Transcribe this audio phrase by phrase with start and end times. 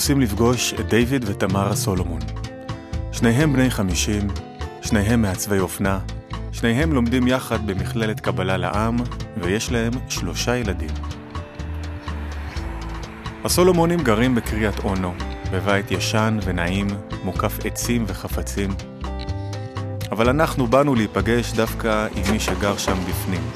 [0.00, 2.20] עושים לפגוש את דיוויד ותמרה סולומון.
[3.12, 4.28] שניהם בני חמישים,
[4.82, 5.98] שניהם מעצבי אופנה,
[6.52, 8.96] שניהם לומדים יחד במכללת קבלה לעם,
[9.36, 10.90] ויש להם שלושה ילדים.
[13.44, 15.14] הסולומונים גרים בקריית אונו,
[15.52, 16.86] בבית ישן ונעים,
[17.24, 18.70] מוקף עצים וחפצים.
[20.12, 23.50] אבל אנחנו באנו להיפגש דווקא עם מי שגר שם בפנים.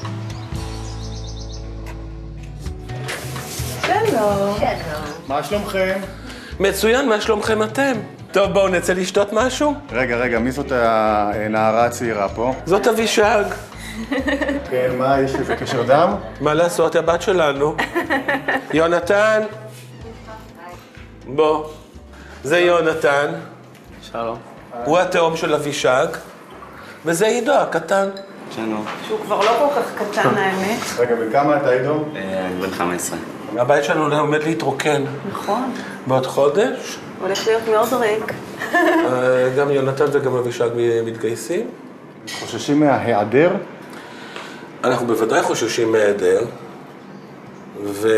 [3.81, 4.57] שלום.
[5.27, 6.24] מה שלומכם?
[6.59, 7.93] מצוין, מה שלומכם אתם?
[8.31, 9.73] טוב, בואו נצא לשתות משהו?
[9.91, 12.53] רגע, רגע, מי זאת הנערה הצעירה פה?
[12.65, 13.43] זאת אבישג.
[14.71, 16.15] כן, מה, יש לזה קשר דם?
[16.41, 17.75] מה לעשות, הבת שלנו.
[18.73, 19.41] יונתן.
[21.27, 21.65] בוא.
[22.43, 23.31] זה יונתן.
[24.01, 24.37] שלום.
[24.85, 26.07] הוא התאום של אבישג.
[27.05, 28.09] וזה עידו הקטן.
[28.55, 28.85] שלום.
[29.07, 30.79] שהוא כבר לא כל כך קטן האמת.
[30.97, 32.05] רגע, וכמה אתה עידו?
[32.15, 33.17] אה, אני בן 15.
[33.57, 35.03] הבית שלנו עומד להתרוקן.
[35.31, 35.73] נכון.
[36.07, 36.97] בעוד חודש.
[37.21, 38.33] הולך להיות מאוד ריק.
[38.73, 40.69] אה, גם יונתן וגם אבישג
[41.05, 41.67] מתגייסים.
[42.39, 43.51] חוששים מההיעדר?
[44.83, 46.41] אנחנו בוודאי חוששים מהיעדר,
[47.83, 48.09] ואנחנו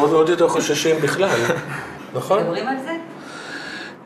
[0.00, 1.38] עוד, עוד יותר חוששים בכלל,
[2.14, 2.40] נכון?
[2.40, 2.96] מדברים על זה?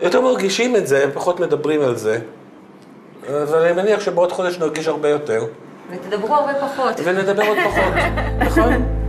[0.00, 2.19] יותר מרגישים את זה, פחות מדברים על זה,
[3.28, 5.44] אבל אני מניח שבעוד חודש נרגיש הרבה יותר,
[5.91, 7.00] ותדברו הרבה פחות.
[7.05, 7.94] ונדבר עוד פחות,
[8.39, 8.87] נכון?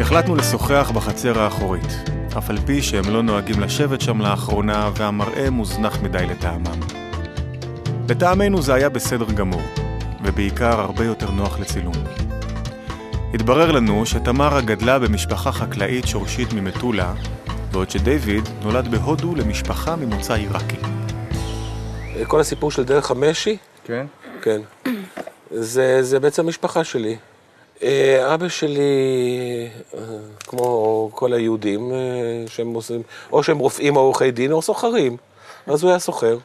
[0.00, 5.98] החלטנו לשוחח בחצר האחורית, אף על פי שהם לא נוהגים לשבת שם לאחרונה והמראה מוזנח
[6.02, 6.80] מדי לטעמם.
[8.08, 9.62] לטעמנו זה היה בסדר גמור,
[10.22, 11.94] ובעיקר הרבה יותר נוח לצילום.
[13.34, 17.14] התברר לנו שתמרה גדלה במשפחה חקלאית שורשית ממטולה,
[17.72, 20.76] בעוד שדיוויד נולד בהודו למשפחה ממוצא עיראקי.
[22.26, 24.06] כל הסיפור של דרך המשי, כן?
[24.42, 24.60] כן,
[25.56, 27.16] זה, זה בעצם המשפחה שלי.
[27.82, 28.80] אה, אבא שלי,
[29.94, 30.00] אה,
[30.38, 31.96] כמו כל היהודים, אה,
[32.46, 35.16] שהם עושים, או שהם רופאים או עורכי דין או סוחרים,
[35.66, 36.38] אז הוא היה סוחר,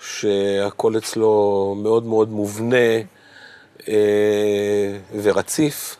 [0.00, 2.76] שהכל אצלו מאוד מאוד מובנה
[5.22, 5.96] ורציף,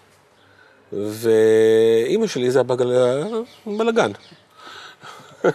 [0.92, 2.92] ואימא שלי זה הבגל...
[3.66, 4.12] בלאגן.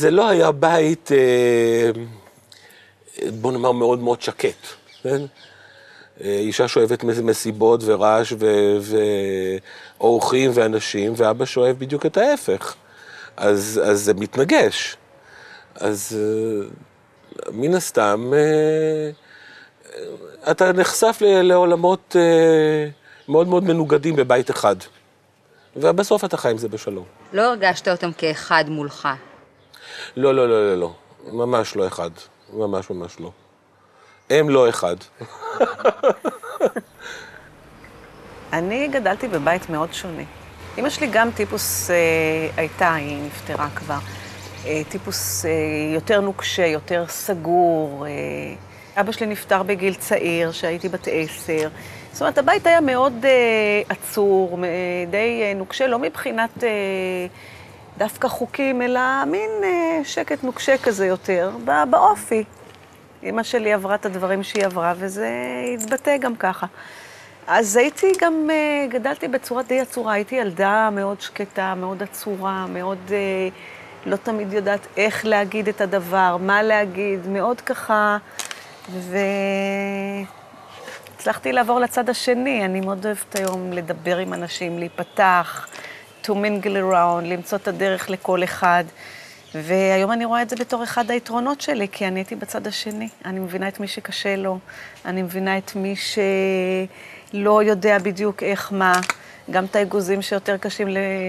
[0.00, 1.10] זה לא היה בית,
[3.40, 5.22] בוא נאמר, מאוד מאוד שקט, כן?
[6.20, 8.32] אישה שואבת מסיבות ורעש
[9.98, 12.74] ואורחים ואנשים, ואבא שואב בדיוק את ההפך.
[13.36, 14.96] אז, אז זה מתנגש.
[15.74, 16.18] אז
[17.52, 18.32] מן הסתם,
[20.50, 22.16] אתה נחשף לעולמות
[23.28, 24.76] מאוד מאוד מנוגדים בבית אחד.
[25.76, 27.04] ובסוף אתה חי עם זה בשלום.
[27.32, 29.08] לא הרגשת אותם כאחד מולך.
[30.16, 30.92] לא, לא, לא, לא, לא.
[31.32, 32.10] ממש לא אחד.
[32.52, 33.30] ממש ממש לא.
[34.32, 34.96] הם לא אחד.
[38.52, 40.22] אני גדלתי בבית מאוד שונה.
[40.78, 41.96] אמא שלי גם טיפוס אה,
[42.56, 43.98] הייתה, היא נפטרה כבר.
[44.66, 45.50] אה, טיפוס אה,
[45.94, 48.06] יותר נוקשה, יותר סגור.
[48.06, 51.68] אה, אבא שלי נפטר בגיל צעיר, שהייתי בת עשר.
[52.12, 54.58] זאת אומרת, הבית היה מאוד אה, עצור,
[55.10, 56.68] די אה, נוקשה, לא מבחינת אה,
[57.98, 61.50] דווקא חוקים, אלא מין אה, שקט נוקשה כזה יותר,
[61.90, 62.44] באופי.
[63.22, 65.30] אמא שלי עברה את הדברים שהיא עברה, וזה
[65.74, 66.66] התבטא גם ככה.
[67.46, 68.50] אז הייתי גם,
[68.88, 72.98] גדלתי בצורה די עצורה, הייתי ילדה מאוד שקטה, מאוד עצורה, מאוד
[74.06, 78.18] לא תמיד יודעת איך להגיד את הדבר, מה להגיד, מאוד ככה,
[81.16, 82.64] והצלחתי לעבור לצד השני.
[82.64, 85.68] אני מאוד אוהבת היום לדבר עם אנשים, להיפתח,
[86.24, 88.84] to mingle around, למצוא את הדרך לכל אחד.
[89.54, 93.08] והיום אני רואה את זה בתור אחד היתרונות שלי, כי אני הייתי בצד השני.
[93.24, 94.58] אני מבינה את מי שקשה לו,
[95.04, 95.94] אני מבינה את מי
[97.34, 98.92] שלא יודע בדיוק איך מה,
[99.50, 100.88] גם את האגוזים שיותר קשים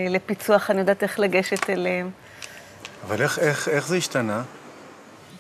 [0.10, 2.10] לפיצוח, אני יודעת איך לגשת אליהם.
[3.08, 4.44] אבל איך, איך, איך זה השתנה?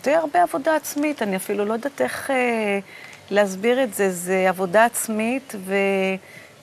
[0.04, 2.80] די הרבה עבודה עצמית, אני אפילו לא יודעת איך אה,
[3.32, 4.10] להסביר את זה.
[4.10, 5.76] זה עבודה עצמית ו...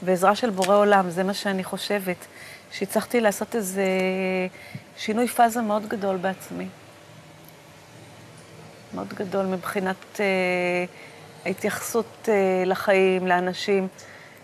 [0.03, 2.17] ועזרה של בורא עולם, זה מה שאני חושבת.
[2.73, 3.87] שהצלחתי לעשות איזה
[4.97, 6.67] שינוי פאזה מאוד גדול בעצמי.
[8.95, 10.85] מאוד גדול מבחינת אה,
[11.45, 13.89] ההתייחסות אה, לחיים, לאנשים.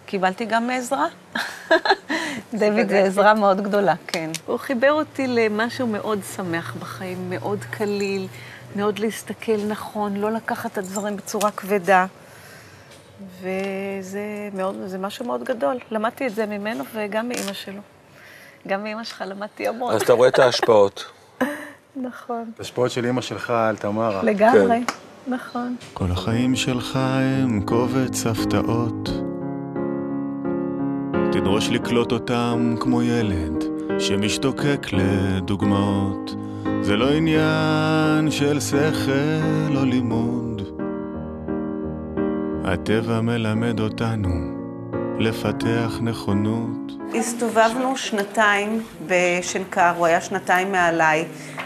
[0.06, 1.06] קיבלתי גם עזרה.
[2.58, 4.30] דויד זה עזרה מאוד גדולה, כן.
[4.46, 8.26] הוא חיבר אותי למשהו מאוד שמח בחיים, מאוד קליל,
[8.76, 12.06] מאוד להסתכל נכון, לא לקחת את הדברים בצורה כבדה.
[13.40, 15.78] וזה מאוד, זה משהו מאוד גדול.
[15.90, 17.80] למדתי את זה ממנו וגם מאימא שלו.
[18.66, 19.94] גם מאמא שלך למדתי המון.
[19.94, 21.04] אז אתה רואה את ההשפעות.
[21.96, 22.50] נכון.
[22.58, 24.22] ההשפעות של אימא שלך על תמרה.
[24.22, 25.32] לגמרי, כן.
[25.32, 25.76] נכון.
[25.94, 29.10] כל החיים שלך הם קובץ הפתעות.
[31.32, 33.64] תדרוש לקלוט אותם כמו ילד
[33.98, 36.34] שמשתוקק לדוגמאות.
[36.80, 40.62] זה לא עניין של שכל או לימוד.
[42.64, 44.55] הטבע מלמד אותנו
[45.18, 46.92] לפתח נכונות.
[47.18, 51.24] הסתובבנו שנתיים בשנקר, הוא היה שנתיים מעליי,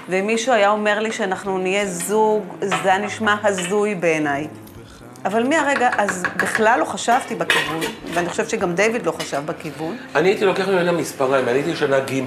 [0.08, 4.48] ומישהו היה אומר לי שאנחנו נהיה זוג, זה היה נשמע הזוי בעיניי.
[5.24, 7.80] אבל מהרגע, אז בכלל לא חשבתי בכיוון,
[8.14, 9.96] ואני חושבת שגם דיוויד לא חשב בכיוון.
[10.14, 12.22] אני הייתי לוקח ממנה מספריים, אני הייתי שנה ג',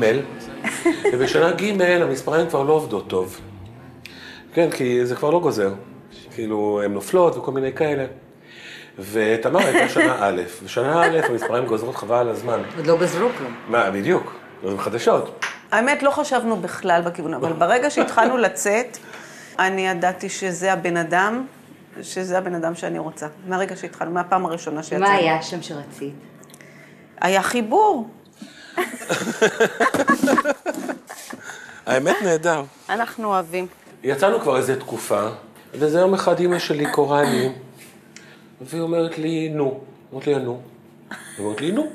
[1.13, 3.39] ובשנה ג' המספריים כבר לא עובדות טוב.
[4.53, 5.73] כן, כי זה כבר לא גוזר.
[6.35, 8.05] כאילו, הן נופלות וכל מיני כאלה.
[8.99, 12.61] ותמר הייתה שנה א', ושנה א' המספריים גוזרות חבל על הזמן.
[12.77, 13.55] עוד לא גזרו כלום.
[13.67, 15.45] מה, בדיוק, זה חדשות.
[15.71, 18.97] האמת, לא חשבנו בכלל בכיוון, אבל ברגע שהתחלנו לצאת,
[19.59, 21.45] אני ידעתי שזה הבן אדם,
[22.01, 23.27] שזה הבן אדם שאני רוצה.
[23.47, 25.05] מהרגע שהתחלנו, מהפעם הראשונה שיצאנו.
[25.05, 26.13] מה היה שם שרצית?
[27.21, 28.09] היה חיבור.
[31.85, 32.63] האמת נהדר.
[32.89, 33.67] אנחנו אוהבים.
[34.03, 35.27] יצאנו כבר איזה תקופה,
[35.73, 37.49] וזה יום אחד אימא שלי קוראה לי,
[38.65, 39.79] והיא אומרת לי, נו.
[40.13, 40.61] אמרתי לה, נו.
[41.37, 41.87] היא אומרת לי, נו.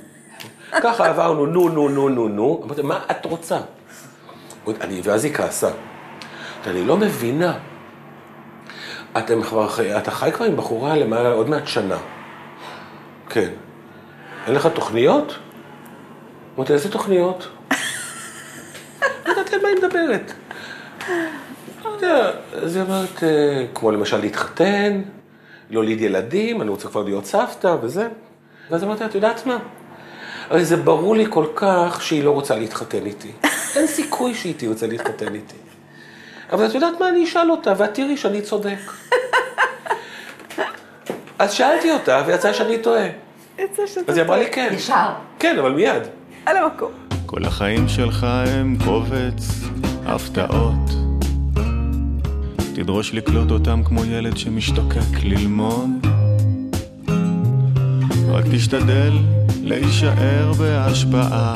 [0.70, 2.62] ככה עברנו, נו, נו, נו, נו, נו.
[2.64, 3.60] אמרתי, מה את רוצה?
[4.80, 5.70] אני, ואז היא כעסה.
[6.66, 7.58] אני לא מבינה.
[9.18, 9.68] אתם כבר,
[9.98, 11.98] אתה חי כבר עם בחורה למעלה, עוד מעט שנה.
[13.28, 13.50] כן.
[14.46, 15.38] אין לך תוכניות?
[16.56, 17.48] אמרתי, איזה תוכניות?
[19.26, 20.32] לא ידעתי על מה היא מדברת.
[22.52, 25.02] אז היא אומרת, אה, כמו למשל להתחתן,
[25.70, 28.08] להוליד ילדים, אני רוצה כבר להיות סבתא וזה.
[28.70, 29.58] ואז אמרתי, את יודעת מה?
[30.50, 33.32] הרי זה ברור לי כל כך שהיא לא רוצה להתחתן איתי.
[33.76, 35.56] אין סיכוי שהיא תרצה להתחתן איתי.
[36.52, 38.78] אבל את יודעת מה, אני אשאל אותה, ואת תראי שאני צודק.
[41.38, 43.06] אז שאלתי אותה, ויצא שאני טועה.
[43.58, 44.68] יצא שאתה אז היא אמרה לי כן.
[44.72, 45.08] ישר.
[45.38, 46.02] כן, אבל מיד.
[46.46, 46.90] על המקום.
[47.26, 49.44] כל החיים שלך הם קובץ
[50.06, 51.07] הפתעות.
[52.82, 55.90] תדרוש לקלוט אותם כמו ילד שמשתוקק ללמוד.
[58.28, 59.12] רק תשתדל
[59.62, 61.54] להישאר בהשפעה,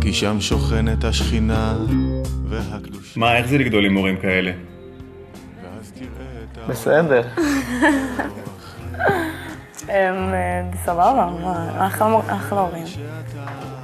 [0.00, 1.76] כי שם שוכנת השכינה
[2.48, 3.20] והקדושה.
[3.20, 4.52] מה, איך זה לגדול עם מורים כאלה?
[6.68, 7.22] בסדר.
[9.88, 11.86] הם אה, בסבבה, מה,
[12.28, 12.84] אחלה הורים.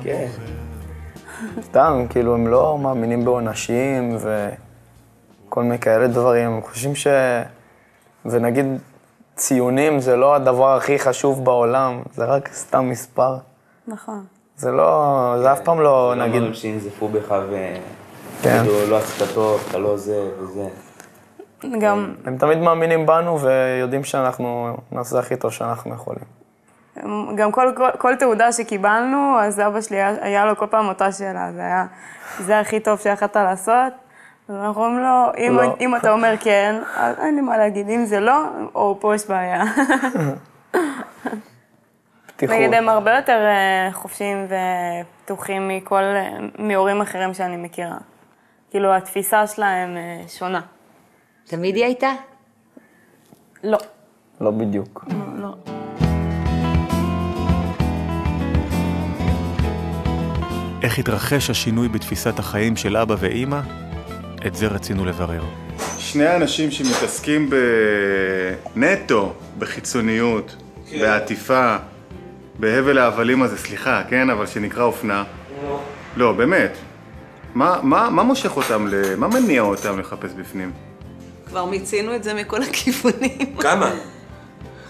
[0.02, 0.28] כן.
[1.62, 4.16] סתם, כאילו, הם לא מאמינים בעונשים
[5.54, 6.50] וכל מיני כאלה דברים.
[6.50, 7.06] הם חושבים ש...
[8.26, 8.66] ונגיד,
[9.36, 13.36] ציונים זה לא הדבר הכי חשוב בעולם, זה רק סתם מספר.
[13.86, 14.24] נכון.
[14.56, 15.34] זה לא...
[15.42, 16.40] זה אף פעם לא, לא נגיד...
[16.40, 17.34] אמרנו שינזפו בך כן.
[18.42, 20.68] ויגידו, לא עשית טוב, אתה לא זה וזה.
[21.80, 26.24] גם, הם תמיד מאמינים בנו ויודעים שאנחנו נעשה הכי טוב שאנחנו יכולים.
[27.36, 31.12] גם כל, כל, כל תעודה שקיבלנו, אז אבא שלי היה, היה לו כל פעם אותה
[31.12, 31.86] שאלה, זה היה,
[32.40, 34.03] זה הכי טוב שיכולת לעשות.
[34.48, 35.76] אז אנחנו אומרים לו, אם, לא.
[35.80, 39.26] אם אתה אומר כן, אז אין לי מה להגיד, אם זה לא, או פה יש
[39.28, 39.64] בעיה.
[42.26, 42.56] פתיחות.
[42.56, 47.96] נגיד, הם הרבה יותר אה, חופשיים ופתוחים מכל, אה, מהורים אחרים שאני מכירה.
[48.70, 50.60] כאילו, התפיסה שלהם אה, שונה.
[51.46, 52.12] תמיד היא הייתה?
[53.64, 53.78] לא.
[54.40, 55.04] לא בדיוק.
[55.36, 55.54] לא.
[60.82, 63.60] איך התרחש השינוי בתפיסת החיים של אבא ואימא?
[64.46, 65.44] את זה רצינו לברר.
[65.98, 67.50] שני אנשים שמתעסקים
[68.76, 70.56] בנטו, בחיצוניות,
[71.00, 71.76] בעטיפה,
[72.58, 74.30] בהבל ההבלים הזה, סליחה, כן?
[74.30, 75.24] אבל שנקרא אופנה.
[76.16, 76.72] לא, באמת.
[77.54, 79.16] מה, מה, מה מושך אותם, ל...
[79.16, 80.72] מה מניע אותם לחפש בפנים?
[81.46, 83.56] כבר מיצינו את זה מכל הכיוונים.
[83.60, 83.92] כמה?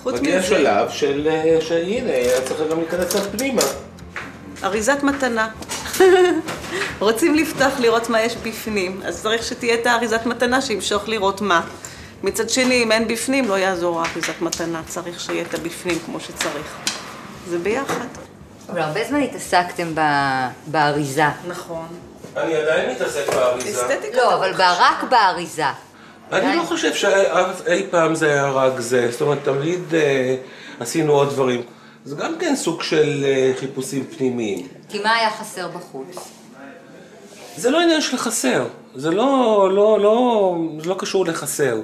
[0.02, 3.62] חוץ מגיע מזה, שלב של, אה, שהנה, היה צריך גם להיכנס קצת פנימה.
[4.64, 5.48] אריזת מתנה.
[7.00, 11.60] רוצים לפתוח, לראות מה יש בפנים, אז צריך שתהיה את האריזת מתנה שימשוך לראות מה.
[12.22, 16.76] מצד שני, אם אין בפנים, לא יעזור האריזת מתנה, צריך שיהיה את הבפנים כמו שצריך.
[17.48, 18.06] זה ביחד.
[18.70, 21.24] אבל הרבה זמן התעסקתם ב- באריזה.
[21.48, 21.86] נכון.
[22.36, 23.80] אני עדיין מתעסק באריזה.
[23.80, 24.16] אסתטיקה.
[24.16, 25.64] לא, אבל ב- רק באריזה.
[26.32, 30.36] אני לא חושב שאי פעם זה היה רק זה, זאת אומרת, תמיד אה,
[30.80, 31.62] עשינו עוד דברים.
[32.04, 34.68] זה גם כן סוג של אה, חיפושים פנימיים.
[34.88, 36.28] כי מה היה חסר בחוץ?
[37.56, 41.80] זה לא עניין של חסר, זה לא, לא, לא, זה לא קשור לחסר.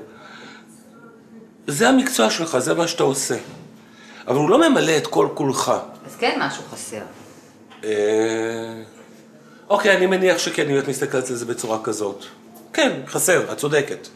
[1.66, 3.36] זה המקצוע שלך, זה מה שאתה עושה.
[4.28, 5.72] אבל הוא לא ממלא את כל כולך.
[6.06, 7.02] אז כן משהו חסר.
[7.84, 7.90] אה,
[9.68, 12.24] אוקיי, אני מניח שכן, אם את מסתכלת על זה בצורה כזאת.
[12.72, 14.08] כן, חסר, את צודקת.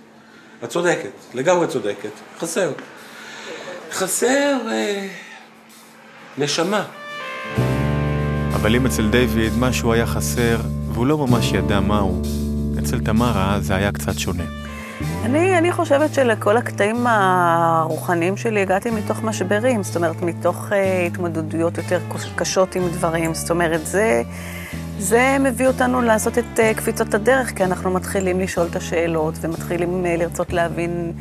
[0.65, 2.11] את צודקת, לגמרי צודקת.
[2.39, 2.73] חסר.
[3.91, 4.57] חסר...
[4.71, 5.09] אה,
[6.39, 6.85] נשמה.
[8.55, 10.57] אבל אם אצל דיוויד משהו היה חסר,
[10.93, 12.23] והוא לא ממש ידע מהו,
[12.79, 14.45] אצל תמרה זה היה קצת שונה.
[15.25, 20.75] אני, אני חושבת שלכל הקטעים הרוחניים שלי הגעתי מתוך משברים, זאת אומרת, מתוך uh,
[21.07, 21.99] התמודדויות יותר
[22.37, 23.35] קשות עם דברים.
[23.35, 24.23] זאת אומרת, זה,
[24.99, 30.05] זה מביא אותנו לעשות את uh, קפיצות הדרך, כי אנחנו מתחילים לשאול את השאלות, ומתחילים
[30.05, 31.13] uh, לרצות להבין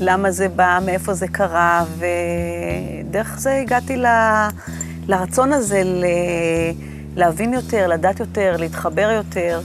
[0.00, 4.06] למה זה בא, מאיפה זה קרה, ודרך זה הגעתי ל,
[5.08, 6.04] לרצון הזה ל,
[7.16, 9.60] להבין יותר, לדעת יותר, להתחבר יותר.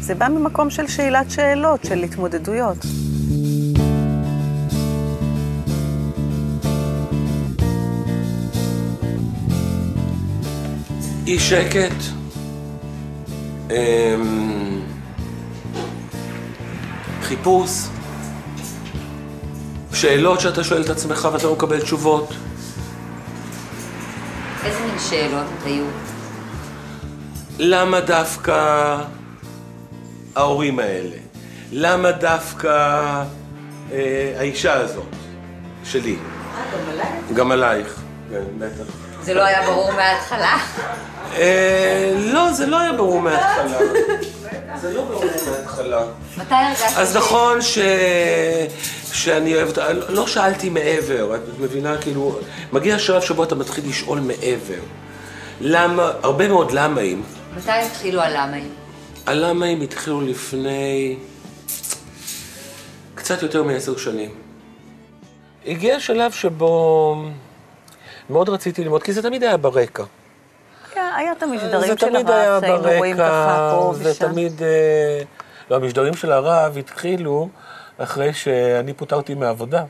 [0.00, 2.78] זה בא ממקום של שאלת שאלות, של התמודדויות.
[11.26, 12.19] אי שקט.
[13.70, 14.80] אמ,
[17.22, 17.70] חיפוש.
[19.92, 22.32] שאלות שאתה שואל את עצמך ואתה לא מקבל תשובות.
[24.64, 25.84] איזה מין שאלות היו?
[27.58, 28.96] למה דווקא
[30.36, 31.16] ההורים האלה?
[31.72, 32.68] למה דווקא
[33.92, 35.04] אה, האישה הזאת
[35.84, 36.16] שלי?
[36.16, 37.32] גם עלייך?
[37.34, 38.00] גם עלייך,
[38.30, 38.92] כן, בטח.
[39.22, 40.56] זה לא היה ברור מההתחלה?
[42.50, 43.78] לא, זה לא היה ברור מההתחלה.
[44.80, 46.04] זה לא ברור מההתחלה.
[46.36, 46.96] מתי הרגשת?
[46.96, 47.78] אז נכון ש...
[49.12, 51.98] שאני אוהב אותה, לא שאלתי מעבר, את מבינה?
[51.98, 52.38] כאילו,
[52.72, 54.80] מגיע שלב שבו אתה מתחיל לשאול מעבר.
[55.60, 57.22] למה, הרבה מאוד למהים.
[57.56, 58.74] מתי התחילו הלמאים?
[59.26, 61.16] הלמהים התחילו לפני
[63.14, 64.30] קצת יותר מעשר שנים.
[65.66, 67.16] הגיע שלב שבו
[68.30, 70.04] מאוד רציתי ללמוד, כי זה תמיד היה ברקע.
[71.20, 74.28] היה, את המשדרים זה של תמיד הרב, שהיינו רואים ככה פה ברקע, זה ושם.
[74.28, 74.62] תמיד...
[74.62, 75.22] אה,
[75.70, 77.48] לא, המשדרים של הרב התחילו
[77.98, 79.84] אחרי שאני פוטרתי מהעבודה.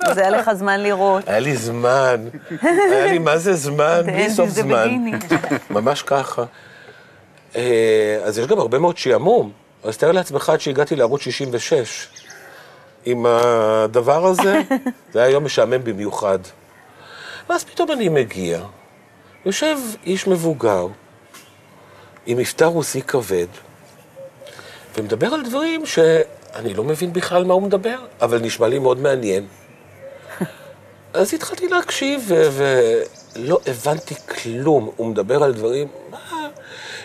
[0.00, 1.28] אז היה לך זמן לראות.
[1.28, 2.16] היה לי זמן,
[2.62, 5.10] היה לי מה זה זמן, בלי סוף זמן.
[5.70, 6.44] ממש ככה.
[7.56, 9.52] אה, אז יש גם הרבה מאוד שעמום.
[9.84, 12.08] אז תאר לעצמך עד שהגעתי לערוץ 66
[13.04, 14.60] עם הדבר הזה,
[15.12, 16.38] זה היה יום משעמם במיוחד.
[17.50, 18.60] ואז פתאום אני מגיע,
[19.46, 20.86] יושב איש מבוגר
[22.26, 23.46] עם מבטא רוסי כבד,
[24.96, 29.46] ומדבר על דברים שאני לא מבין בכלל מה הוא מדבר, אבל נשמע לי מאוד מעניין.
[31.14, 34.90] אז התחלתי להקשיב, ולא הבנתי כלום.
[34.96, 36.48] הוא מדבר על דברים, מה?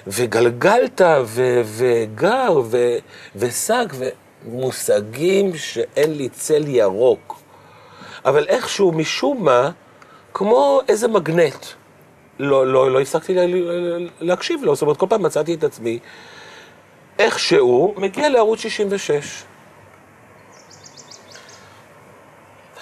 [0.08, 2.98] וגלגלת, ו- וגר, ו-
[3.36, 3.86] ושג,
[4.46, 7.40] ומושגים שאין לי צל ירוק.
[8.26, 9.72] אבל איכשהו, משום מה,
[10.34, 11.66] כמו איזה מגנט.
[12.40, 13.44] לא, לא, לא הפסקתי לה,
[14.22, 16.00] להקשיב לו, זאת אומרת, כל פעם מצאתי את עצמי
[17.20, 19.44] איכשהו מגיע לערוץ 66.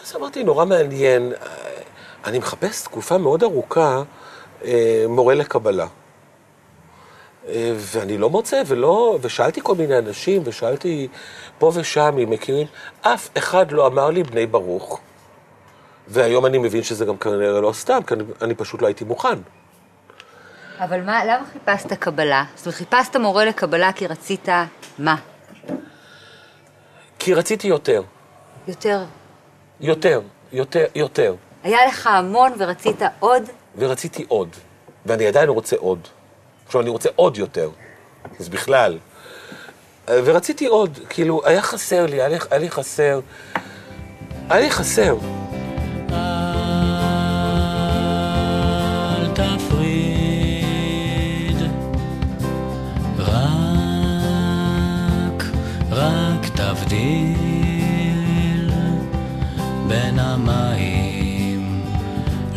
[0.04, 1.48] אז אמרתי, נורא מעניין, אה,
[2.26, 4.04] אני מחפש תקופה מאוד ארוכה
[4.66, 5.88] אה, מורה לקבלה.
[7.48, 11.08] אה, ואני לא מוצא, ולא, ושאלתי כל מיני אנשים, ושאלתי
[11.60, 12.68] פה ושם אם מכירים,
[13.02, 15.00] אף אחד לא אמר לי בני ברוך.
[16.08, 19.40] והיום אני מבין שזה גם כנראה לא סתם, כי אני, אני פשוט לא הייתי מוכן.
[20.80, 22.44] אבל מה, למה חיפשת קבלה?
[22.56, 24.48] זאת אומרת, חיפשת מורה לקבלה כי רצית
[25.00, 25.16] מה?
[27.20, 28.04] כי רציתי יותר,
[28.68, 29.04] יותר.
[29.80, 30.22] יותר,
[30.52, 31.36] יותר, יותר.
[31.64, 33.44] היה לך המון ורצית עוד?
[33.78, 34.50] ורציתי עוד,
[35.06, 36.00] ואני עדיין רוצה עוד.
[36.66, 37.70] עכשיו, אני רוצה עוד יותר,
[38.40, 38.98] אז בכלל.
[40.08, 43.20] ורציתי עוד, כאילו, היה חסר לי, היה לי, היה לי חסר,
[44.50, 45.18] היה לי חסר.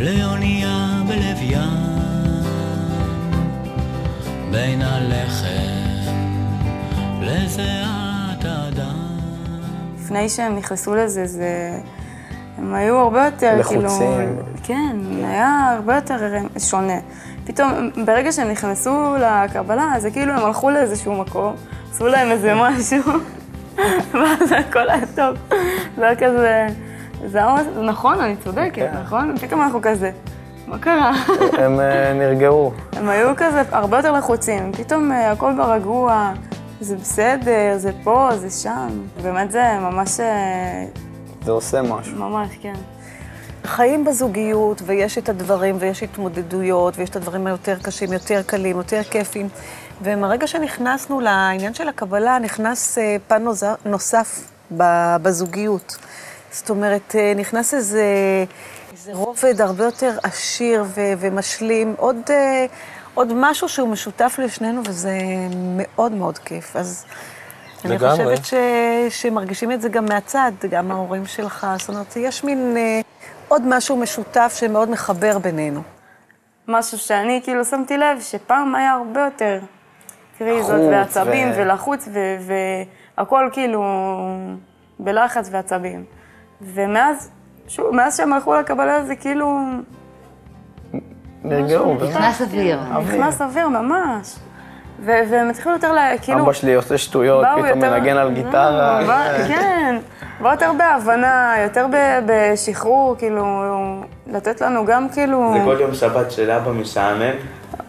[0.01, 1.61] לאונייה בלב ים,
[4.51, 6.13] בין הלחם
[7.21, 9.19] לזיעת אדם.
[10.01, 11.79] לפני שהם נכנסו לזה, זה...
[12.59, 13.83] הם היו הרבה יותר, כאילו...
[13.83, 14.37] לחוצים.
[14.63, 16.17] כן, היה הרבה יותר
[16.59, 16.99] שונה.
[17.47, 21.55] פתאום, ברגע שהם נכנסו לקבלה, זה כאילו הם הלכו לאיזשהו מקום,
[21.91, 23.13] עשו להם איזה משהו,
[24.15, 25.37] ואז הכל היה טוב.
[25.97, 26.69] זה היה כזה...
[27.27, 27.63] זה ממש...
[27.83, 29.39] נכון, אני צודקת, נכון?
[29.39, 30.11] פתאום אנחנו כזה,
[30.67, 31.13] מה קרה?
[31.59, 32.73] הם אה, נרגעו.
[32.93, 36.33] הם היו כזה הרבה יותר לחוצים, פתאום אה, הכל ברגוע,
[36.81, 38.89] זה בסדר, זה פה, זה שם.
[39.23, 40.85] באמת זה ממש, אה,
[41.45, 42.17] זה עושה משהו.
[42.17, 42.75] ממש, כן.
[43.65, 49.03] חיים בזוגיות, ויש את הדברים, ויש התמודדויות, ויש את הדברים היותר קשים, יותר קלים, יותר
[49.03, 49.49] כיפים.
[50.03, 52.99] ומהרגע שנכנסנו לעניין של הקבלה, נכנס
[53.29, 53.45] פן
[53.85, 54.51] נוסף
[55.23, 55.97] בזוגיות.
[56.51, 58.05] זאת אומרת, אה, נכנס איזה,
[58.93, 62.67] איזה זה רובד הרבה יותר עשיר ו- ומשלים, עוד, אה,
[63.15, 65.19] עוד משהו שהוא משותף לשנינו, וזה
[65.77, 66.77] מאוד מאוד כיף.
[66.77, 67.05] אז
[67.85, 68.11] אני לגמרי.
[68.11, 68.55] חושבת ש...
[69.23, 71.67] שמרגישים את זה גם מהצד, גם ההורים שלך.
[71.79, 73.01] זאת אומרת, יש מין אה,
[73.49, 75.83] עוד משהו משותף שמאוד מחבר בינינו.
[76.69, 79.59] משהו שאני כאילו שמתי לב שפעם היה הרבה יותר
[80.39, 82.37] קריזות ועצבים ו- ולחוץ ו-
[83.17, 83.83] והכל כאילו
[84.99, 86.05] בלחץ ועצבים.
[86.63, 87.31] ומאז,
[87.69, 89.59] שוב, מאז שהם הלכו לקבלה זה כאילו
[91.45, 92.11] נרגעו, באמת.
[92.17, 92.81] נכנס אוויר.
[93.01, 94.37] נכנס אוויר ממש.
[95.05, 96.43] והם התחילו יותר, ל- כאילו...
[96.45, 99.01] אבא שלי עושה שטויות, פתאום מנגן על גיטרה.
[99.01, 99.97] אה, בא- כן,
[100.41, 103.45] באו יותר בהבנה, יותר ב- בשחרור, כאילו,
[104.27, 105.51] לתת לנו גם כאילו...
[105.55, 107.33] זה כל יום שבת של אבא משעמם,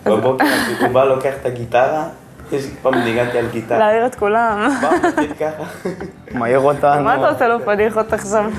[0.06, 0.46] בבוקר
[0.82, 2.04] הוא בא לוקח את הגיטרה,
[2.52, 3.80] יש פעם ניגנתי על גיטרה.
[3.80, 4.70] להעיר את כולם.
[4.82, 5.90] בא, מתחיל ככה.
[6.32, 7.04] מעיר אותנו.
[7.04, 8.52] מה אתה עושה לו פדיחות עכשיו?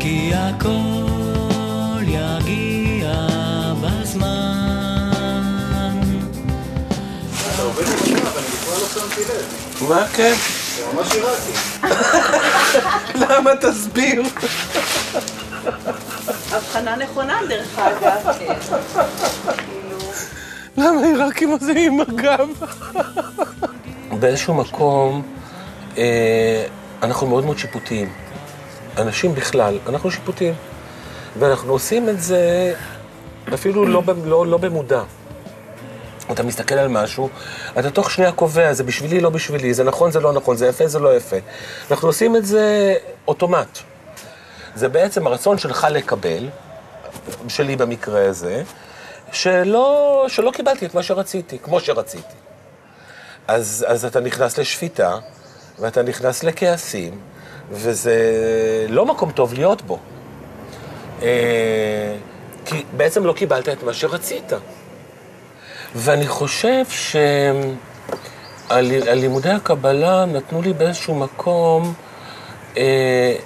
[0.00, 3.12] כי הכל יגיע
[3.82, 4.96] בזמן.
[9.88, 10.34] מה כן?
[10.94, 11.08] ממש
[13.14, 14.22] למה תסביר?
[16.52, 18.36] הבחנה נכונה, דרך אגב.
[20.76, 22.48] למה עיראקים הזה עם הגב?
[24.20, 25.22] באיזשהו מקום,
[25.98, 26.66] אה,
[27.02, 28.12] אנחנו מאוד מאוד שיפוטיים.
[28.98, 30.54] אנשים בכלל, אנחנו שיפוטיים.
[31.38, 32.74] ואנחנו עושים את זה
[33.54, 35.02] אפילו לא, לא, לא במודע.
[36.32, 37.28] אתה מסתכל על משהו,
[37.78, 40.88] אתה תוך שנייה קובע, זה בשבילי, לא בשבילי, זה נכון, זה לא נכון, זה יפה,
[40.88, 41.36] זה לא יפה.
[41.90, 42.94] אנחנו עושים את זה
[43.28, 43.78] אוטומט.
[44.74, 46.48] זה בעצם הרצון שלך לקבל,
[47.48, 48.62] שלי במקרה הזה,
[49.32, 52.34] שלא, שלא קיבלתי את מה שרציתי, כמו שרציתי.
[53.48, 55.18] אז, אז אתה נכנס לשפיטה,
[55.78, 57.20] ואתה נכנס לכעסים,
[57.70, 58.16] וזה
[58.88, 59.98] לא מקום טוב להיות בו.
[61.22, 62.16] אה,
[62.64, 64.52] כי בעצם לא קיבלת את מה שרצית.
[65.94, 66.84] ואני חושב
[68.68, 71.94] שהלימודי הקבלה נתנו לי באיזשהו מקום
[72.76, 73.36] אה,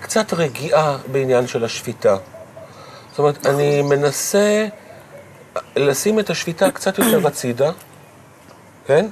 [0.00, 2.16] קצת רגיעה בעניין של השפיטה.
[3.10, 4.66] זאת אומרת, אני מנסה
[5.76, 7.70] לשים את השפיטה קצת יותר הצידה,
[8.86, 9.06] כן?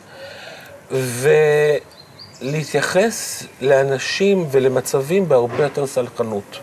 [2.40, 6.59] ולהתייחס לאנשים ולמצבים בהרבה יותר סלחנות.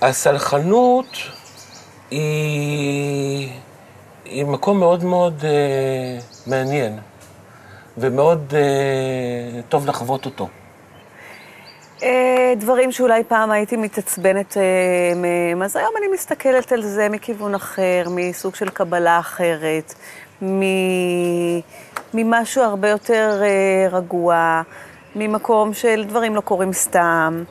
[0.00, 1.06] הסלחנות
[2.10, 3.52] היא,
[4.24, 6.98] היא מקום מאוד מאוד אה, מעניין
[7.98, 10.48] ומאוד אה, טוב לחוות אותו.
[12.02, 14.62] אה, דברים שאולי פעם הייתי מתעצבנת אה,
[15.16, 19.94] מהם, אז היום אני מסתכלת על זה מכיוון אחר, מסוג של קבלה אחרת,
[22.14, 24.62] ממשהו הרבה יותר אה, רגוע,
[25.16, 27.44] ממקום של דברים לא קורים סתם,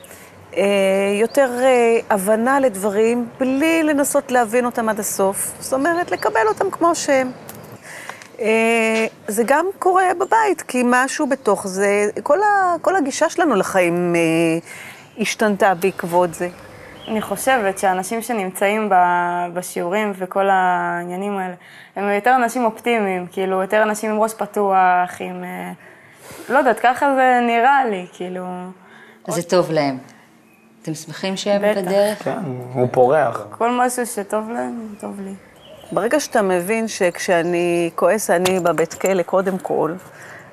[1.20, 1.50] יותר
[2.10, 7.30] הבנה לדברים בלי לנסות להבין אותם עד הסוף, זאת אומרת, לקבל אותם כמו שהם.
[8.40, 14.14] אה, זה גם קורה בבית, כי משהו בתוך זה, כל, ה, כל הגישה שלנו לחיים
[14.16, 14.20] אה,
[15.20, 16.48] השתנתה בעקבות זה.
[17.08, 21.54] אני חושבת שאנשים שנמצאים ב- בשיעורים וכל העניינים האלה,
[21.96, 24.76] הם יותר אנשים אופטימיים, כאילו, יותר אנשים עם ראש פתוח,
[25.20, 25.44] עם...
[25.44, 25.72] אה,
[26.48, 28.44] לא יודעת, ככה זה נראה לי, כאילו...
[29.28, 29.98] אז זה טוב להם.
[30.82, 31.80] אתם שמחים שהם בטח.
[31.80, 32.22] בדרך?
[32.24, 32.38] כן,
[32.72, 33.46] הוא פורח.
[33.50, 35.34] כל משהו שטוב להם, טוב לי.
[35.92, 39.92] ברגע שאתה מבין שכשאני כועס אני בבית כלא קודם כל,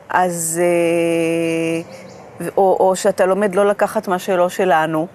[0.09, 0.61] אז...
[0.63, 1.81] אה,
[2.57, 5.07] או, או שאתה לומד לא לקחת מה שלא שלנו,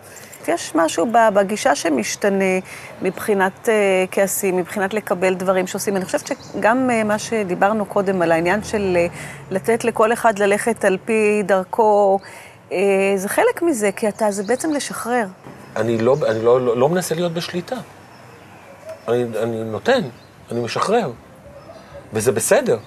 [0.48, 2.58] יש משהו בגישה שמשתנה
[3.02, 5.96] מבחינת אה, כעסים, מבחינת לקבל דברים שעושים.
[5.96, 8.96] אני חושבת שגם אה, מה שדיברנו קודם על העניין של
[9.50, 12.18] לתת לכל אחד ללכת על פי דרכו,
[13.16, 15.26] זה חלק מזה, כי אתה, זה בעצם לשחרר.
[15.76, 17.76] אני לא, אני לא, לא, לא מנסה להיות בשליטה.
[19.08, 20.00] אני, אני נותן,
[20.50, 21.10] אני משחרר.
[22.12, 22.78] וזה בסדר.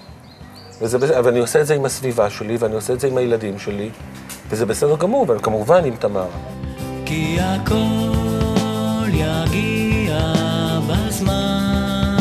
[0.80, 1.18] וזה בסדר.
[1.18, 3.90] אבל אני עושה את זה עם הסביבה שלי, ואני עושה את זה עם הילדים שלי,
[4.48, 6.26] וזה בסדר גמור, וכמובן עם תמר.
[7.06, 10.18] כי הכל יגיע
[10.88, 12.16] בזמן.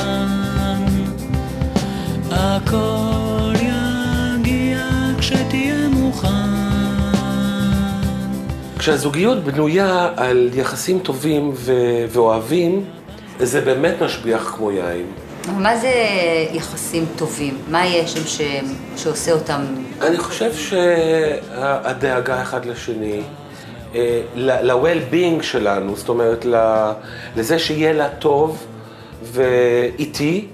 [2.31, 4.79] הכל יגיע
[5.17, 6.27] כשתהיה מוכן.
[8.77, 12.85] כשהזוגיות בנויה על יחסים טובים ו- ואוהבים,
[13.39, 15.05] זה באמת משביח כמו יין.
[15.57, 15.91] מה זה
[16.51, 17.57] יחסים טובים?
[17.67, 18.41] מה יש שם ש...
[18.97, 19.61] שעושה אותם...
[20.01, 23.21] אני חושב שהדאגה אחד לשני,
[23.95, 26.91] אה, ל- ל-well-being שלנו, זאת אומרת, ל-
[27.37, 28.63] לזה שיהיה לה טוב
[29.23, 30.45] ואיתי,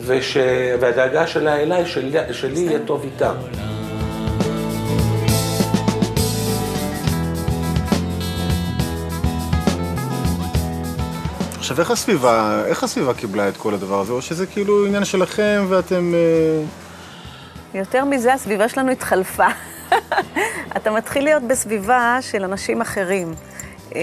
[0.00, 0.36] וש...
[0.80, 3.32] והדאגה שלה אליי, שלי, שלי יהיה טוב איתה.
[11.66, 14.12] עכשיו, איך הסביבה, איך הסביבה קיבלה את כל הדבר הזה?
[14.12, 16.14] או שזה כאילו עניין שלכם ואתם...
[16.14, 16.62] אה,
[17.78, 19.46] יותר מזה, הסביבה שלנו התחלפה.
[20.76, 23.34] אתה מתחיל להיות בסביבה של אנשים אחרים.
[23.94, 24.00] אה,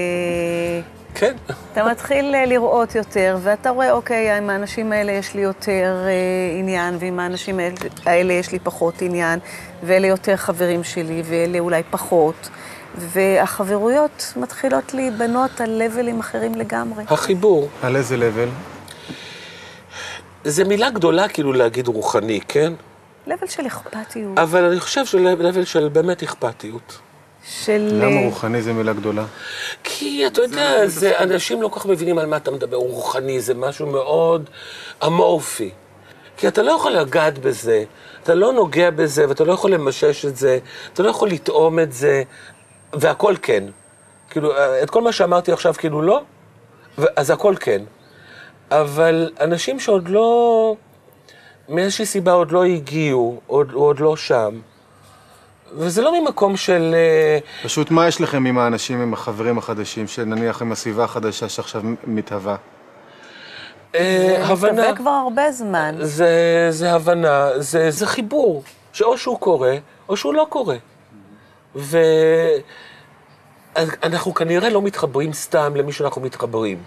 [1.15, 1.35] כן.
[1.73, 6.59] אתה מתחיל אה, לראות יותר, ואתה רואה, אוקיי, עם האנשים האלה יש לי יותר אה,
[6.59, 9.39] עניין, ועם האנשים האלה- האלה יש לי פחות עניין,
[9.83, 12.49] ואלה יותר חברים שלי, ואלה אולי פחות.
[12.97, 17.03] והחברויות מתחילות להיבנות על לבלים אחרים לגמרי.
[17.07, 17.69] החיבור.
[17.81, 18.49] על איזה לבל?
[20.43, 22.73] זה מילה גדולה כאילו להגיד רוחני, כן?
[23.27, 26.99] לבל של אכפתיות, אבל אני חושב שלבל של באמת אכפתיות.
[27.45, 27.89] של...
[28.01, 29.25] למה רוחני זה מילה גדולה?
[29.83, 33.53] כי אתה יודע, זה, אנשים לא כל כך מבינים על מה אתה מדבר, רוחני, זה
[33.53, 34.49] משהו מאוד
[35.05, 35.71] אמורפי.
[36.37, 37.83] כי אתה לא יכול לגעת בזה,
[38.23, 40.59] אתה לא נוגע בזה, ואתה לא יכול למשש את זה,
[40.93, 42.23] אתה לא יכול לטעום את זה,
[42.93, 43.63] והכל כן.
[44.29, 44.51] כאילו,
[44.83, 46.21] את כל מה שאמרתי עכשיו כאילו לא,
[47.15, 47.81] אז הכל כן.
[48.71, 50.75] אבל אנשים שעוד לא,
[51.69, 54.59] מאיזושהי סיבה עוד לא הגיעו, עוד, עוד לא שם,
[55.75, 56.95] וזה לא ממקום של...
[56.95, 61.81] אה, פשוט מה יש לכם עם האנשים, עם החברים החדשים, שנניח עם הסביבה החדשה שעכשיו
[62.07, 62.55] מתהווה?
[63.95, 64.71] אה, הבנה.
[64.71, 65.95] מתהווה כבר הרבה זמן.
[65.99, 69.75] זה, זה הבנה, זה, זה חיבור, שאו שהוא קורה,
[70.09, 70.75] או שהוא לא קורה.
[73.75, 76.83] ואנחנו כנראה לא מתחברים סתם למי שאנחנו מתחברים.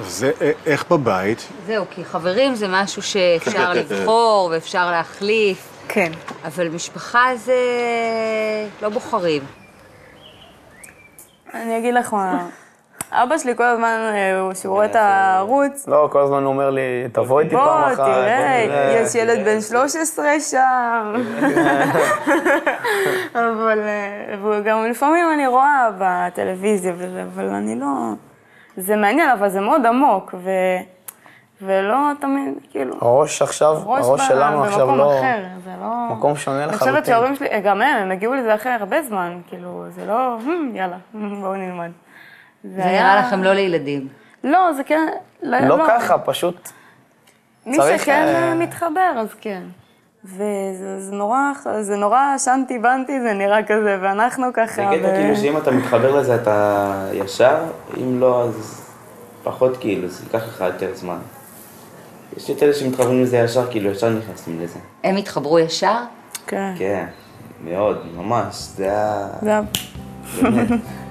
[0.00, 1.48] זה אה, איך בבית?
[1.66, 6.12] זהו, כי חברים זה משהו שאפשר לבחור ואפשר להחליף, כן.
[6.44, 7.56] אבל משפחה זה
[8.82, 9.42] לא בוחרים.
[11.54, 12.48] אני אגיד לך מה,
[13.14, 16.80] אבא שלי כל הזמן, אה, כשהוא רואה את הערוץ, לא, כל הזמן הוא אומר לי,
[17.12, 17.96] תבוא איתי פעם בוא, אחת.
[17.96, 21.12] תראה, בוא יש ילד בן 13 שם.
[23.34, 27.86] אבל, אה, וגם לפעמים אני רואה בטלוויזיה וזה, אבל אני לא...
[28.76, 30.50] זה מעניין, אבל זה מאוד עמוק, ו...
[31.62, 32.94] ולא תמיד, כאילו...
[33.00, 35.18] הראש עכשיו, הראש ב- שלנו עכשיו במקום לא...
[35.18, 36.14] אחר, זה לא...
[36.16, 37.04] מקום שונה אני חושבת לחלוטין.
[37.04, 40.96] שההורים שלי, גם הם, הם הגיעו לזה אחרי הרבה זמן, כאילו, זה לא, "הם, יאללה,
[41.40, 41.90] בואו נלמד.
[42.64, 44.08] זה נראה לכם לא לילדים.
[44.44, 45.06] לא, זה כן,
[45.42, 46.68] לא, לא ככה, פשוט...
[47.66, 49.62] מי צריך, שכן אה, אה, מתחבר, אז כן.
[50.24, 50.40] וזה
[51.00, 51.38] זה נורא,
[51.80, 54.74] זה נורא שנתי בנתי, זה נראה כזה, ואנחנו ככה...
[54.74, 57.56] זה קטע ו- כאילו שאם אתה מתחבר לזה אתה ישר,
[57.96, 58.82] אם לא אז
[59.42, 61.18] פחות כאילו, זה ייקח לך יותר זמן.
[62.36, 64.78] יש את אלה שמתחברים לזה ישר, כאילו ישר נכנסים לזה.
[65.04, 65.96] הם התחברו ישר?
[66.46, 66.72] כן.
[66.78, 67.06] כן,
[67.64, 69.28] מאוד, ממש, זה היה...
[69.42, 69.62] זה היה-
[70.42, 70.68] באמת.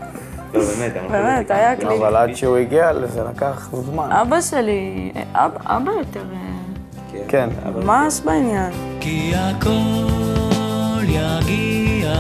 [0.54, 2.02] לא, באמת, באמת, היה קליק.
[2.02, 4.10] אבל עד שהוא הגיע לזה לקח זמן.
[4.12, 7.50] אבא שלי, אבא, יותר, אה, כן.
[7.76, 8.72] ממש בעניין.
[9.00, 12.14] כי הכל יגיע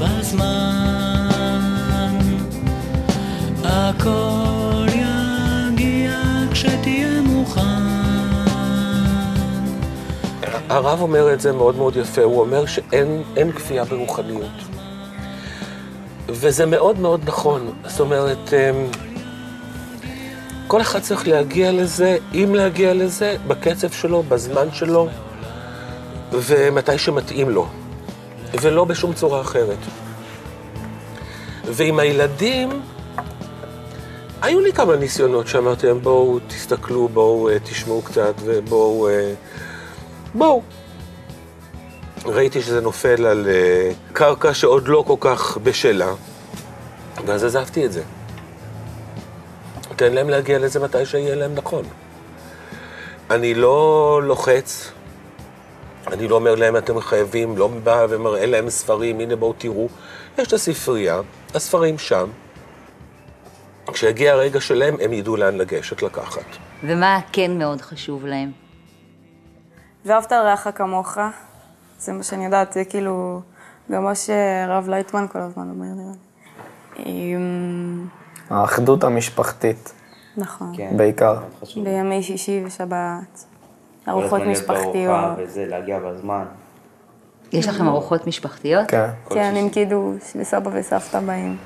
[0.00, 1.28] בזמן,
[3.64, 6.12] הכל יגיע
[6.50, 7.60] כשתהיה מוכן.
[10.68, 14.77] הרב אומר את זה מאוד מאוד יפה, הוא אומר שאין אין כפייה ברוחניות.
[16.28, 17.72] וזה מאוד מאוד נכון.
[17.86, 18.86] זאת אומרת, אמ,
[20.66, 25.08] כל אחד צריך להגיע לזה, אם להגיע לזה, בקצב שלו, בזמן שלו,
[26.32, 27.66] ומתי שמתאים לו,
[28.60, 29.78] ולא בשום צורה אחרת.
[31.64, 32.82] ועם הילדים,
[34.42, 39.08] היו לי כמה ניסיונות שאמרתי להם, בואו תסתכלו, בואו אה, תשמעו קצת, ובואו...
[39.08, 39.32] אה,
[40.34, 40.62] בואו.
[42.24, 46.12] ראיתי שזה נופל על אה, קרקע שעוד לא כל כך בשלה,
[47.26, 48.02] ואז עזבתי את זה.
[49.96, 51.84] תן להם להגיע לזה מתי שיהיה להם נכון.
[53.30, 54.92] אני לא לוחץ,
[56.06, 59.88] אני לא אומר להם אתם חייבים, לא בא ומראה להם ספרים, הנה בואו תראו.
[60.38, 61.20] יש את הספרייה,
[61.54, 62.30] הספרים שם.
[63.92, 66.44] כשיגיע הרגע שלהם, הם ידעו לאן לגשת לקחת.
[66.84, 68.52] ומה כן מאוד חשוב להם?
[70.04, 71.18] ואהבת לרעך כמוך,
[71.98, 73.40] זה מה שאני יודעת, זה כאילו,
[73.92, 76.12] גם מה שהרב לייטמן כל הזמן אומר, נראה
[76.98, 77.04] לי.
[77.06, 78.06] אמ,
[78.50, 79.92] האחדות המשפחתית,
[80.36, 80.72] נכון.
[80.76, 81.36] כן, בעיקר.
[81.76, 83.44] בימי שישי ושבת,
[84.08, 85.24] ארוחות משפחתיות.
[85.38, 86.44] וזה, להגיע בזמן.
[87.52, 88.88] יש לכם ארוחות משפחתיות?
[88.88, 89.08] כן.
[89.30, 91.56] כן, עם קידוש, וסבא וסבתא באים.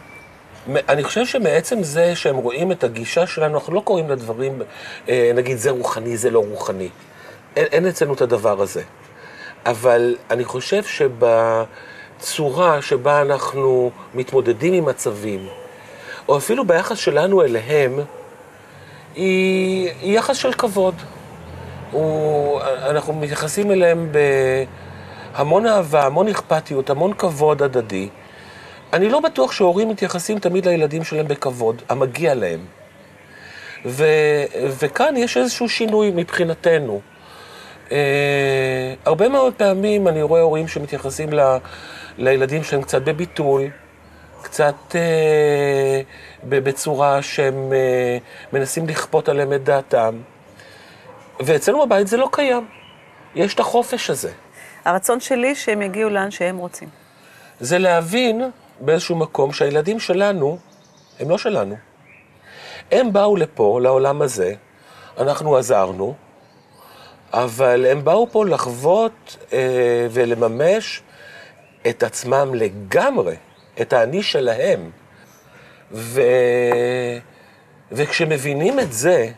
[0.89, 4.63] אני חושב שמעצם זה שהם רואים את הגישה שלנו, אנחנו לא קוראים לדברים,
[5.09, 6.89] אה, נגיד זה רוחני, זה לא רוחני.
[7.57, 8.83] אין, אין אצלנו את הדבר הזה.
[9.67, 15.49] אבל אני חושב שבצורה שבה אנחנו מתמודדים עם מצבים,
[16.29, 17.99] או אפילו ביחס שלנו אליהם,
[19.15, 20.95] היא, היא יחס של כבוד.
[21.91, 24.13] הוא, אנחנו מתייחסים אליהם
[25.33, 28.09] בהמון אהבה, המון אכפתיות, המון כבוד הדדי.
[28.93, 32.61] אני לא בטוח שהורים מתייחסים תמיד לילדים שלהם בכבוד, המגיע להם.
[33.87, 34.05] ו,
[34.79, 37.01] וכאן יש איזשהו שינוי מבחינתנו.
[37.93, 41.57] אה, הרבה מאוד פעמים אני רואה הורים שמתייחסים ל,
[42.19, 43.63] לילדים שלהם קצת בביטול,
[44.43, 46.01] קצת אה,
[46.49, 48.19] בצורה שהם אה,
[48.53, 50.17] מנסים לכפות עליהם את דעתם.
[51.41, 52.67] ואצלנו בבית זה לא קיים.
[53.35, 54.33] יש את החופש הזה.
[54.85, 56.89] הרצון שלי שהם יגיעו לאן שהם רוצים.
[57.61, 60.59] זה להבין באיזשהו מקום שהילדים שלנו
[61.21, 61.77] הם לא שלנו.
[62.91, 64.55] הם באו לפה, לעולם הזה,
[65.19, 66.15] אנחנו עזרנו,
[67.33, 71.03] אבל הם באו פה לחוות אה, ולממש
[71.89, 73.37] את עצמם לגמרי,
[73.81, 74.91] את האני שלהם.
[75.93, 76.23] ו...
[77.93, 79.31] וכשמבינים את זה,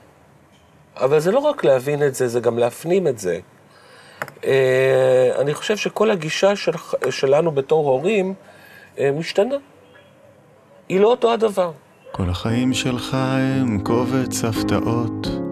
[0.97, 3.39] אבל זה לא רק להבין את זה, זה גם להפנים את זה.
[4.45, 6.73] אה, אני חושב שכל הגישה של,
[7.11, 8.35] שלנו בתור הורים
[8.99, 9.57] אה, משתנה.
[10.89, 11.73] היא לא אותו הדבר.
[12.13, 15.44] כל החיים שלך הם קובץ הפתעות.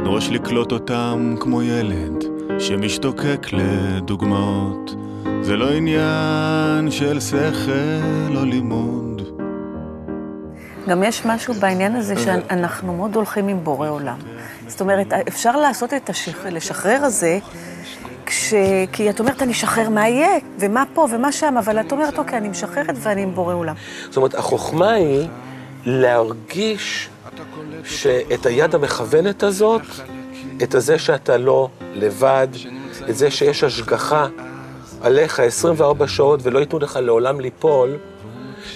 [0.00, 2.24] תדרוש לקלוט אותם כמו ילד
[2.58, 4.94] שמשתוקק לדוגמאות.
[5.42, 9.22] זה לא עניין של שכל או לימוד.
[10.88, 14.18] גם יש משהו בעניין הזה שאנחנו מאוד הולכים עם בורא עולם.
[14.66, 17.38] זאת אומרת, אפשר לעשות את השחרר, לשחרר הזה,
[18.26, 18.54] כש...
[18.92, 22.38] כי את אומרת, אני אשחרר מה יהיה, ומה פה ומה שם, אבל את אומרת, אוקיי,
[22.38, 23.74] אני משחררת ואני עם בורא עולם.
[24.04, 25.28] זאת אומרת, החוכמה היא
[25.84, 27.08] להרגיש
[27.84, 29.82] שאת היד המכוונת הזאת,
[30.62, 32.48] את הזה שאתה לא לבד,
[33.10, 34.26] את זה שיש השגחה
[35.00, 37.96] עליך 24 שעות ולא ייתנו לך לעולם ליפול,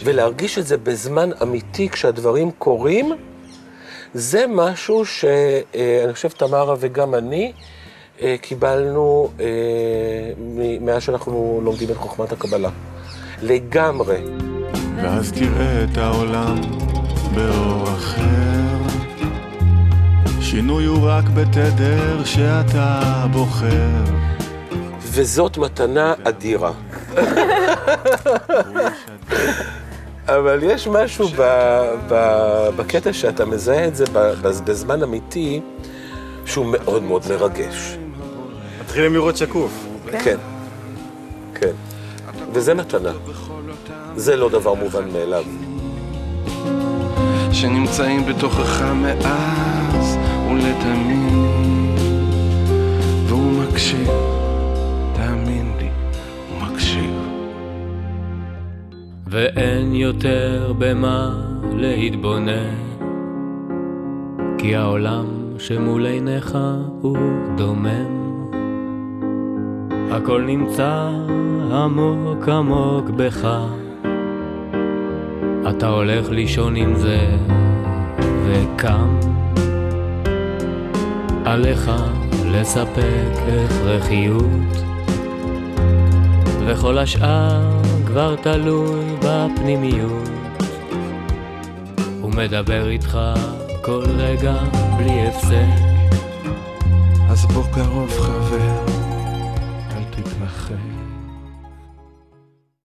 [0.04, 3.12] ולהרגיש את זה בזמן אמיתי כשהדברים קורים,
[4.14, 7.52] זה משהו שאני חושב, תמרה וגם אני,
[8.22, 9.46] אה, קיבלנו אה,
[10.80, 12.70] מאז שאנחנו לומדים את חוכמת הקבלה.
[13.42, 14.20] לגמרי.
[14.96, 16.60] ואז תראה את העולם
[17.34, 18.39] באור אחר.
[20.50, 24.04] שינוי הוא רק בתדר שאתה בוחר.
[25.00, 26.72] וזאת מתנה אדירה.
[30.28, 31.42] אבל יש משהו ב,
[32.08, 32.14] ב,
[32.76, 34.04] בקטע שאתה מזהה את זה
[34.64, 35.60] בזמן אמיתי,
[36.46, 37.96] שהוא מאוד מאוד מרגש.
[38.80, 39.86] מתחילים לראות שקוף.
[40.24, 40.36] כן,
[41.54, 41.72] כן.
[42.52, 43.12] וזה מתנה.
[44.16, 45.44] זה לא דבר מובן מאליו.
[47.52, 49.79] שנמצאים בתוכך מאז
[50.50, 51.98] ולתמיד,
[53.26, 54.08] והוא מקשיב,
[55.14, 55.88] תאמין לי,
[56.48, 57.14] הוא מקשיב.
[59.26, 61.30] ואין יותר במה
[61.76, 62.74] להתבונן,
[64.58, 65.26] כי העולם
[65.58, 66.58] שמול עיניך
[67.00, 67.18] הוא
[67.56, 68.20] דומם.
[70.10, 71.10] הכל נמצא
[71.72, 73.48] עמוק עמוק בך,
[75.70, 77.36] אתה הולך לישון עם זה
[78.44, 79.30] וקם.
[81.44, 81.90] עליך
[82.46, 83.33] לספק
[83.64, 84.85] הכרחיות,
[86.66, 90.29] וכל השאר כבר תלוי בפנימיות.
[92.20, 93.18] הוא מדבר איתך
[93.83, 94.55] כל רגע
[94.98, 95.90] בלי הפסק.
[97.31, 98.69] אז בוא קרוב חבר,